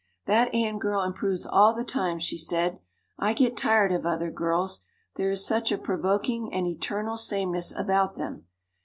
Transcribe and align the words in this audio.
"That 0.25 0.51
Anne 0.51 0.79
girl 0.79 1.03
improves 1.03 1.45
all 1.45 1.75
the 1.75 1.83
time," 1.85 2.17
she 2.17 2.35
said. 2.35 2.79
"I 3.19 3.33
get 3.33 3.55
tired 3.55 3.91
of 3.91 4.03
other 4.03 4.31
girls 4.31 4.81
there 5.15 5.29
is 5.29 5.45
such 5.45 5.71
a 5.71 5.77
provoking 5.77 6.51
and 6.51 6.65
eternal 6.65 7.17
sameness 7.17 7.71
about 7.77 8.15
them. 8.15 8.47